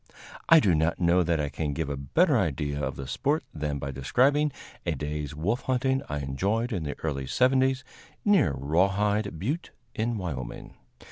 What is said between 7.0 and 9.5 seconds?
early seventies near Raw Hide